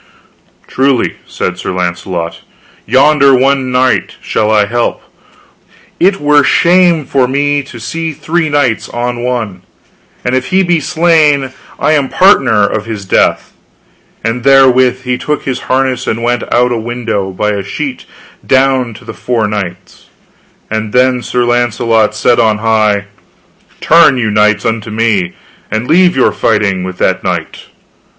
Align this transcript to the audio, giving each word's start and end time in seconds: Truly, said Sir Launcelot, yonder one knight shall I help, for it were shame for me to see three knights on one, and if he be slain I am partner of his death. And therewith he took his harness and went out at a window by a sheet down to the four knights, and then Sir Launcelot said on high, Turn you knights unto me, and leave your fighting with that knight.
Truly, 0.65 1.17
said 1.27 1.59
Sir 1.59 1.71
Launcelot, 1.73 2.39
yonder 2.87 3.35
one 3.35 3.71
knight 3.71 4.15
shall 4.19 4.49
I 4.49 4.65
help, 4.65 5.03
for 5.03 5.11
it 5.99 6.19
were 6.19 6.43
shame 6.43 7.05
for 7.05 7.27
me 7.27 7.61
to 7.61 7.79
see 7.79 8.11
three 8.11 8.49
knights 8.49 8.89
on 8.89 9.21
one, 9.21 9.61
and 10.25 10.33
if 10.35 10.47
he 10.47 10.63
be 10.63 10.79
slain 10.79 11.51
I 11.79 11.91
am 11.91 12.09
partner 12.09 12.65
of 12.65 12.87
his 12.87 13.05
death. 13.05 13.53
And 14.23 14.43
therewith 14.43 15.03
he 15.03 15.19
took 15.19 15.43
his 15.43 15.59
harness 15.69 16.07
and 16.07 16.23
went 16.23 16.41
out 16.51 16.71
at 16.71 16.77
a 16.77 16.79
window 16.79 17.29
by 17.29 17.51
a 17.51 17.61
sheet 17.63 18.07
down 18.43 18.95
to 18.95 19.05
the 19.05 19.13
four 19.13 19.47
knights, 19.47 20.07
and 20.71 20.93
then 20.93 21.21
Sir 21.21 21.45
Launcelot 21.45 22.15
said 22.15 22.39
on 22.39 22.57
high, 22.57 23.05
Turn 23.81 24.17
you 24.17 24.31
knights 24.31 24.65
unto 24.65 24.89
me, 24.89 25.33
and 25.69 25.87
leave 25.87 26.15
your 26.15 26.31
fighting 26.31 26.83
with 26.83 26.97
that 26.97 27.23
knight. 27.23 27.65